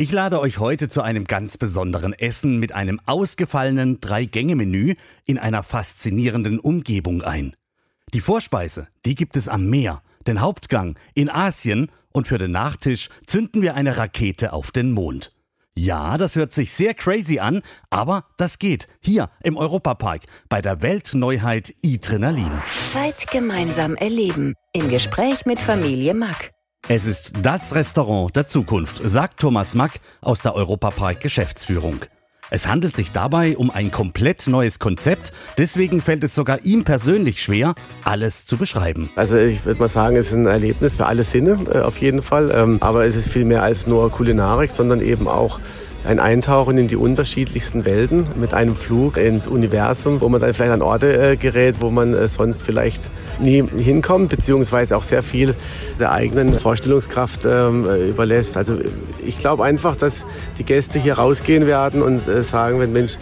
[0.00, 4.94] Ich lade euch heute zu einem ganz besonderen Essen mit einem ausgefallenen Drei-Gänge-Menü
[5.26, 7.54] in einer faszinierenden Umgebung ein.
[8.14, 13.10] Die Vorspeise, die gibt es am Meer, den Hauptgang in Asien und für den Nachtisch
[13.26, 15.34] zünden wir eine Rakete auf den Mond.
[15.76, 17.60] Ja, das hört sich sehr crazy an,
[17.90, 18.88] aber das geht.
[19.02, 22.52] Hier im Europapark bei der Weltneuheit Adrenalin.
[22.84, 24.54] Zeit gemeinsam erleben.
[24.72, 26.52] Im Gespräch mit Familie Mack.
[26.92, 32.04] Es ist das Restaurant der Zukunft, sagt Thomas Mack aus der Europapark Geschäftsführung.
[32.50, 37.44] Es handelt sich dabei um ein komplett neues Konzept, deswegen fällt es sogar ihm persönlich
[37.44, 39.08] schwer, alles zu beschreiben.
[39.14, 42.22] Also ich würde mal sagen, es ist ein Erlebnis für alle Sinne äh, auf jeden
[42.22, 45.60] Fall, ähm, aber es ist viel mehr als nur Kulinarik, sondern eben auch
[46.04, 50.72] ein Eintauchen in die unterschiedlichsten Welten mit einem Flug ins Universum, wo man dann vielleicht
[50.72, 53.02] an Orte äh, gerät, wo man äh, sonst vielleicht
[53.38, 55.54] nie hinkommt, beziehungsweise auch sehr viel
[55.98, 58.56] der eigenen Vorstellungskraft ähm, äh, überlässt.
[58.56, 58.78] Also
[59.24, 60.24] ich glaube einfach, dass
[60.58, 63.18] die Gäste hier rausgehen werden und sagen, wenn Mensch,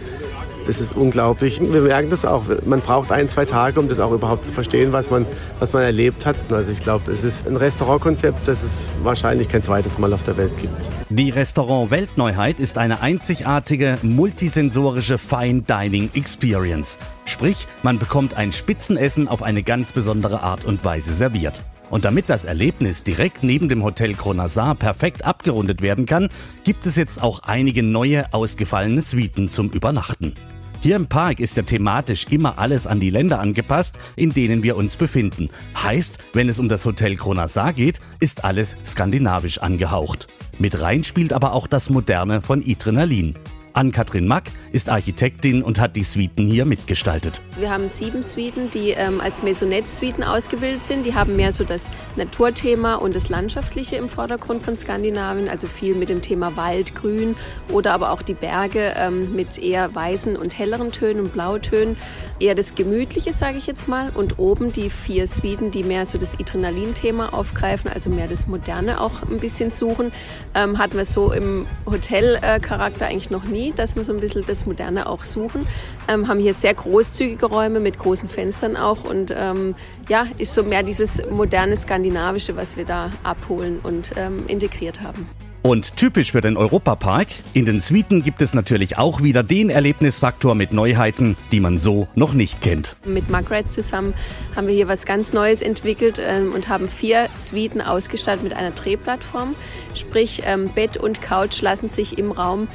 [0.69, 1.59] das ist unglaublich.
[1.59, 2.43] Wir merken das auch.
[2.63, 5.25] Man braucht ein, zwei Tage, um das auch überhaupt zu verstehen, was man,
[5.57, 6.35] was man erlebt hat.
[6.51, 10.37] Also ich glaube, es ist ein Restaurantkonzept, das es wahrscheinlich kein zweites Mal auf der
[10.37, 10.75] Welt gibt.
[11.09, 16.99] Die Restaurant Weltneuheit ist eine einzigartige multisensorische Fine Dining Experience.
[17.25, 21.63] Sprich, man bekommt ein Spitzenessen auf eine ganz besondere Art und Weise serviert.
[21.89, 26.29] Und damit das Erlebnis direkt neben dem Hotel Kronasar perfekt abgerundet werden kann,
[26.63, 30.35] gibt es jetzt auch einige neue ausgefallene Suiten zum Übernachten.
[30.81, 34.77] Hier im Park ist ja thematisch immer alles an die Länder angepasst, in denen wir
[34.77, 35.49] uns befinden.
[35.75, 40.27] Heißt, wenn es um das Hotel Kronasar geht, ist alles skandinavisch angehaucht.
[40.57, 43.35] Mit rein spielt aber auch das Moderne von Adrenalin.
[43.79, 47.41] Ann-Kathrin Mack ist Architektin und hat die Suiten hier mitgestaltet.
[47.57, 51.05] Wir haben sieben Suiten, die ähm, als Maisonette-Suiten ausgebildet sind.
[51.05, 55.95] Die haben mehr so das Naturthema und das Landschaftliche im Vordergrund von Skandinavien, also viel
[55.95, 57.37] mit dem Thema Wald, Grün
[57.71, 61.95] oder aber auch die Berge ähm, mit eher weißen und helleren Tönen und Blautönen.
[62.41, 64.11] Eher das Gemütliche, sage ich jetzt mal.
[64.13, 68.99] Und oben die vier Suiten, die mehr so das Adrenalin-Thema aufgreifen, also mehr das Moderne
[68.99, 70.11] auch ein bisschen suchen,
[70.53, 74.65] ähm, hatten wir so im Hotel-Charakter eigentlich noch nie dass wir so ein bisschen das
[74.65, 75.65] Moderne auch suchen.
[76.07, 79.75] Ähm, haben hier sehr großzügige Räume mit großen Fenstern auch und ähm,
[80.07, 85.27] ja, ist so mehr dieses moderne Skandinavische, was wir da abholen und ähm, integriert haben.
[85.61, 90.55] Und typisch für den Europapark, in den Suiten gibt es natürlich auch wieder den Erlebnisfaktor
[90.55, 92.95] mit Neuheiten, die man so noch nicht kennt.
[93.03, 94.13] Mit Margaret zusammen
[94.55, 98.71] haben wir hier was ganz Neues entwickelt ähm, und haben vier Suiten ausgestattet mit einer
[98.71, 99.53] Drehplattform.
[99.95, 102.69] Sprich, ähm, Bett und Couch lassen sich im Raum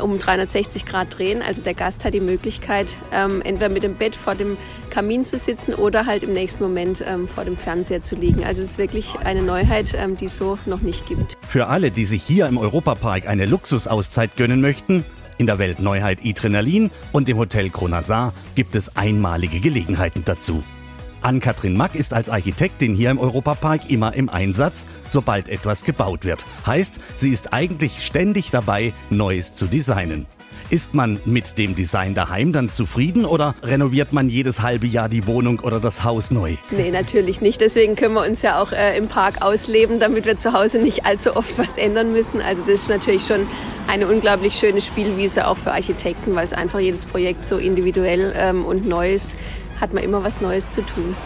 [0.00, 1.42] um 360 Grad drehen.
[1.42, 4.56] Also der Gast hat die Möglichkeit, ähm, entweder mit dem Bett vor dem
[4.90, 8.44] Kamin zu sitzen oder halt im nächsten Moment ähm, vor dem Fernseher zu liegen.
[8.44, 11.36] Also es ist wirklich eine Neuheit, ähm, die es so noch nicht gibt.
[11.46, 15.04] Für alle, die sich hier im Europapark eine Luxusauszeit gönnen möchten,
[15.38, 20.64] in der Weltneuheit Adrenalin und im Hotel Kronasar gibt es einmalige Gelegenheiten dazu.
[21.22, 26.44] Ann-Kathrin Mack ist als Architektin hier im Europapark immer im Einsatz, sobald etwas gebaut wird.
[26.66, 30.26] Heißt, sie ist eigentlich ständig dabei, Neues zu designen.
[30.70, 35.26] Ist man mit dem Design daheim dann zufrieden oder renoviert man jedes halbe Jahr die
[35.26, 36.56] Wohnung oder das Haus neu?
[36.70, 37.62] Nee, natürlich nicht.
[37.62, 41.06] Deswegen können wir uns ja auch äh, im Park ausleben, damit wir zu Hause nicht
[41.06, 42.42] allzu oft was ändern müssen.
[42.42, 43.46] Also das ist natürlich schon
[43.88, 48.64] eine unglaublich schöne Spielwiese auch für Architekten, weil es einfach jedes Projekt so individuell ähm,
[48.64, 49.36] und neu ist
[49.80, 51.16] hat man immer was Neues zu tun.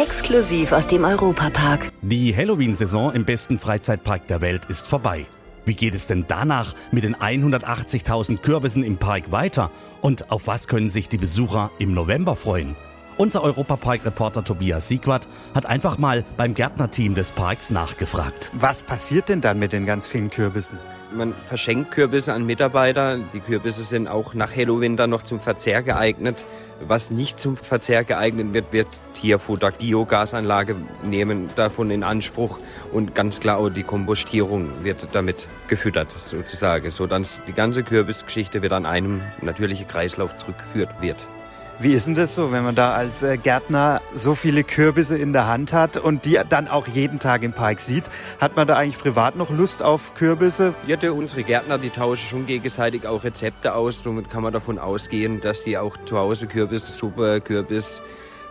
[0.00, 1.92] Exklusiv aus dem Europapark.
[2.02, 5.26] Die Halloween-Saison im besten Freizeitpark der Welt ist vorbei.
[5.64, 9.70] Wie geht es denn danach mit den 180.000 Kürbissen im Park weiter?
[10.02, 12.76] Und auf was können sich die Besucher im November freuen?
[13.16, 18.50] Unser Europapark-Reporter Tobias Siegwart hat einfach mal beim Gärtnerteam des Parks nachgefragt.
[18.54, 20.78] Was passiert denn dann mit den ganz vielen Kürbissen?
[21.14, 23.18] Man verschenkt Kürbisse an Mitarbeiter.
[23.32, 26.44] Die Kürbisse sind auch nach Halloween dann noch zum Verzehr geeignet.
[26.80, 30.74] Was nicht zum Verzehr geeignet wird, wird Tierfutter, Biogasanlage
[31.04, 32.58] nehmen davon in Anspruch
[32.92, 38.60] und ganz klar auch die Kompostierung wird damit gefüttert sozusagen, so dass die ganze Kürbisgeschichte
[38.62, 41.28] wieder an einem natürlichen Kreislauf zurückgeführt wird.
[41.80, 45.32] Wie ist denn das so, wenn man da als äh, Gärtner so viele Kürbisse in
[45.32, 48.04] der Hand hat und die dann auch jeden Tag im Park sieht?
[48.40, 50.72] Hat man da eigentlich privat noch Lust auf Kürbisse?
[50.86, 54.04] Ja, die, unsere Gärtner, die tauschen schon gegenseitig auch Rezepte aus.
[54.04, 58.02] Somit kann man davon ausgehen, dass die auch zu Hause Kürbissuppe, Kürbis,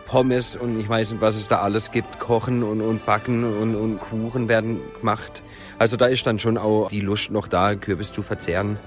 [0.04, 3.74] Pommes und ich weiß nicht, was es da alles gibt, kochen und, und backen und,
[3.74, 5.42] und Kuchen werden gemacht.
[5.78, 8.78] Also da ist dann schon auch die Lust noch da, Kürbis zu verzehren.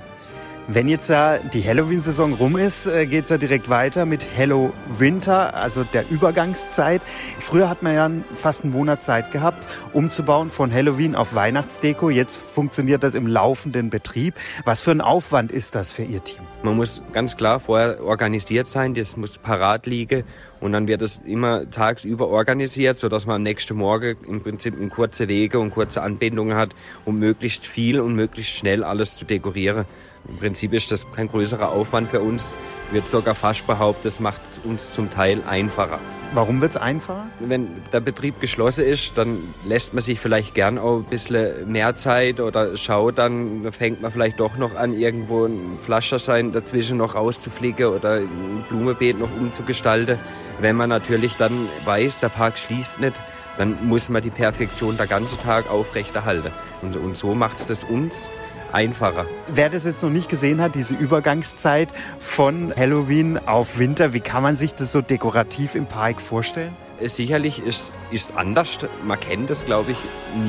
[0.69, 4.73] Wenn jetzt ja die Halloween-Saison rum ist, äh, geht es ja direkt weiter mit Hello
[4.97, 7.01] Winter, also der Übergangszeit.
[7.39, 12.09] Früher hat man ja fast einen Monat Zeit gehabt, umzubauen von Halloween auf Weihnachtsdeko.
[12.09, 14.33] Jetzt funktioniert das im laufenden Betrieb.
[14.65, 16.41] Was für ein Aufwand ist das für Ihr Team?
[16.63, 20.25] Man muss ganz klar vorher organisiert sein, das muss parat liegen
[20.59, 24.89] und dann wird es immer tagsüber organisiert, sodass man am nächsten Morgen im Prinzip in
[24.89, 26.69] kurze Wege und kurze Anbindungen hat,
[27.06, 29.86] um möglichst viel und möglichst schnell alles zu dekorieren.
[30.27, 32.54] Im Prinzip ist das kein größerer Aufwand für uns.
[32.92, 36.00] Wird sogar fast behauptet, das macht uns zum Teil einfacher.
[36.33, 37.27] Warum wird es einfacher?
[37.39, 41.95] Wenn der Betrieb geschlossen ist, dann lässt man sich vielleicht gern auch ein bisschen mehr
[41.95, 47.15] Zeit oder schaut dann, fängt man vielleicht doch noch an, irgendwo ein Flascherschein dazwischen noch
[47.15, 50.19] rauszufliegen oder ein Blumenbeet noch umzugestalten.
[50.59, 53.15] Wenn man natürlich dann weiß, der Park schließt nicht,
[53.57, 56.51] dann muss man die Perfektion der ganze Tag aufrechterhalten.
[56.81, 58.29] Und, und so macht es das uns
[58.71, 59.25] einfacher.
[59.47, 64.43] Wer das jetzt noch nicht gesehen hat, diese Übergangszeit von Halloween auf Winter, wie kann
[64.43, 66.75] man sich das so dekorativ im Park vorstellen?
[66.99, 68.79] Sicherlich ist es anders.
[69.05, 69.97] Man kennt es, glaube ich,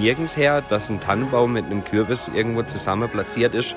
[0.00, 3.76] nirgends her, dass ein Tannenbaum mit einem Kürbis irgendwo zusammen platziert ist.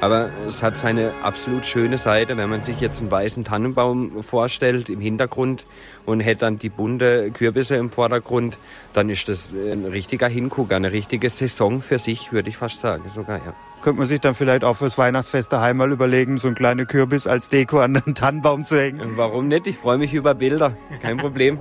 [0.00, 4.88] Aber es hat seine absolut schöne Seite, wenn man sich jetzt einen weißen Tannenbaum vorstellt
[4.88, 5.66] im Hintergrund
[6.06, 8.58] und hätte dann die bunte Kürbisse im Vordergrund,
[8.94, 13.08] dann ist das ein richtiger Hingucker, eine richtige Saison für sich, würde ich fast sagen,
[13.08, 13.54] sogar, ja.
[13.82, 17.26] Könnte man sich dann vielleicht auch fürs Weihnachtsfest daheim mal überlegen, so einen kleinen Kürbis
[17.26, 19.16] als Deko an den Tannenbaum zu hängen?
[19.16, 19.66] Warum nicht?
[19.66, 20.76] Ich freue mich über Bilder.
[21.00, 21.58] Kein Problem.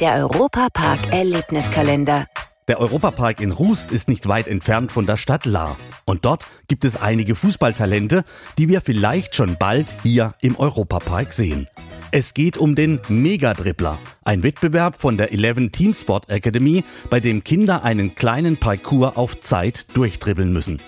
[0.00, 2.26] Der Europapark Erlebniskalender.
[2.68, 5.76] Der Europapark in Rust ist nicht weit entfernt von der Stadt Lahr.
[6.04, 8.24] Und dort gibt es einige Fußballtalente,
[8.56, 11.66] die wir vielleicht schon bald hier im Europapark sehen.
[12.12, 17.42] Es geht um den Mega-Dribbler, ein Wettbewerb von der 11 Team Sport Academy, bei dem
[17.42, 20.80] Kinder einen kleinen Parcours auf Zeit durchdribbeln müssen.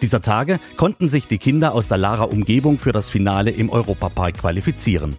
[0.00, 4.38] Dieser Tage konnten sich die Kinder aus der Lara Umgebung für das Finale im Europapark
[4.38, 5.16] qualifizieren.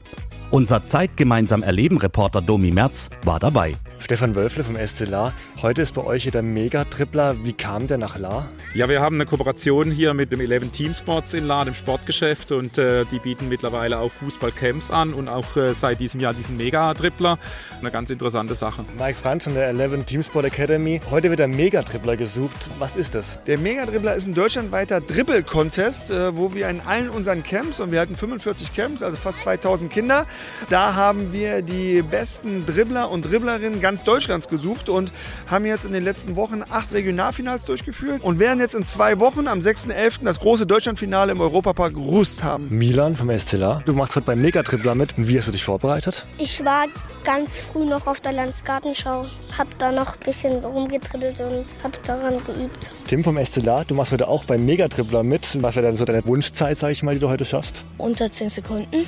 [0.51, 3.71] Unser zeitgemeinsam Erleben Reporter Domi Merz war dabei.
[3.99, 5.33] Stefan Wölfle vom SC La.
[5.61, 7.37] Heute ist bei euch hier der Mega-Tripler.
[7.43, 8.49] Wie kam der nach La?
[8.73, 12.51] Ja, wir haben eine Kooperation hier mit dem 11 Team Sports in La, dem Sportgeschäft.
[12.51, 16.57] Und äh, die bieten mittlerweile auch Fußballcamps an und auch äh, seit diesem Jahr diesen
[16.57, 17.39] Mega-Tripler.
[17.79, 18.85] Eine ganz interessante Sache.
[18.97, 20.99] Mike Franz von der 11 Team Sport Academy.
[21.09, 22.69] Heute wird der Mega-Tripler gesucht.
[22.79, 23.39] Was ist das?
[23.47, 28.01] Der Mega-Dribbler ist ein deutschlandweiter Dribbel-Contest, äh, wo wir in allen unseren Camps, und wir
[28.01, 30.25] hatten 45 Camps, also fast 2000 Kinder,
[30.69, 35.11] da haben wir die besten Dribbler und Dribblerinnen ganz Deutschlands gesucht und
[35.45, 39.47] haben jetzt in den letzten Wochen acht Regionalfinals durchgeführt und werden jetzt in zwei Wochen
[39.47, 40.23] am 6.11.
[40.23, 42.67] das große Deutschlandfinale im Europapark Rust haben.
[42.69, 43.83] Milan vom SCLA.
[43.85, 45.13] Du machst heute beim Megatribbler mit.
[45.17, 46.25] Wie hast du dich vorbereitet?
[46.39, 46.87] Ich war
[47.23, 52.01] ganz früh noch auf der Landesgartenschau, hab da noch ein bisschen so rumgetribbelt und hab
[52.03, 52.91] daran geübt.
[53.07, 55.61] Tim vom SCLA, du machst heute auch beim Megatribbler mit.
[55.61, 57.85] Was wäre dann so deine Wunschzeit, sag ich mal, die du heute schaffst?
[57.97, 59.07] Unter 10 Sekunden.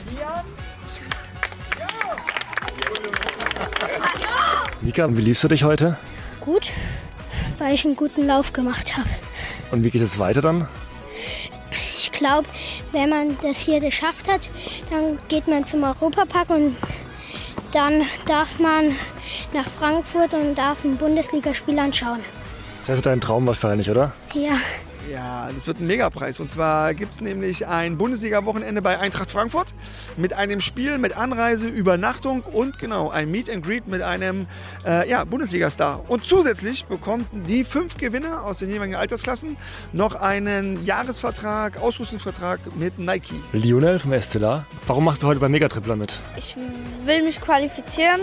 [4.85, 5.97] Mika, wie liefst du dich heute?
[6.41, 6.71] Gut,
[7.57, 9.09] weil ich einen guten Lauf gemacht habe.
[9.71, 10.67] Und wie geht es weiter dann?
[11.97, 12.47] Ich glaube,
[12.91, 14.47] wenn man das hier geschafft hat,
[14.91, 16.77] dann geht man zum Europapark und
[17.71, 18.95] dann darf man
[19.53, 22.19] nach Frankfurt und darf ein Bundesligaspiel anschauen.
[22.85, 24.13] Das ist dein Traum wahrscheinlich, oder?
[24.35, 24.59] Ja.
[25.11, 26.39] Ja, das wird ein Megapreis.
[26.39, 29.73] Und zwar gibt es nämlich ein Bundesliga-Wochenende bei Eintracht Frankfurt
[30.17, 34.47] mit einem Spiel, mit Anreise, Übernachtung und genau ein Meet and Greet mit einem
[34.85, 36.03] äh, ja, Bundesliga-Star.
[36.07, 39.57] Und zusätzlich bekommen die fünf Gewinner aus den jeweiligen Altersklassen
[39.93, 43.35] noch einen Jahresvertrag, Ausrüstungsvertrag mit Nike.
[43.53, 46.19] Lionel vom STLA, warum machst du heute beim Megatrippler mit?
[46.35, 46.55] Ich
[47.05, 48.21] will mich qualifizieren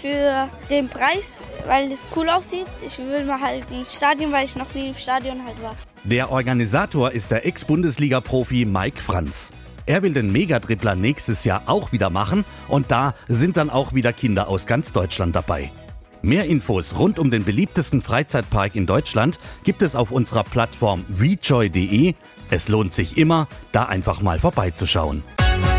[0.00, 2.66] für den Preis, weil es cool aussieht.
[2.84, 5.74] Ich will mal halt ins Stadion, weil ich noch nie im Stadion halt war.
[6.04, 9.52] Der Organisator ist der Ex-Bundesliga-Profi Mike Franz.
[9.86, 14.12] Er will den Megadribbler nächstes Jahr auch wieder machen und da sind dann auch wieder
[14.12, 15.72] Kinder aus ganz Deutschland dabei.
[16.20, 22.14] Mehr Infos rund um den beliebtesten Freizeitpark in Deutschland gibt es auf unserer Plattform vjoy.de.
[22.50, 25.22] Es lohnt sich immer, da einfach mal vorbeizuschauen.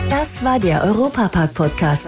[0.10, 2.08] Das war der Europapark-Podcast.